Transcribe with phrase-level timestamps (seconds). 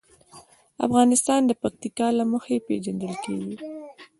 [0.85, 3.55] افغانستان د پکتیا له مخې پېژندل کېږي.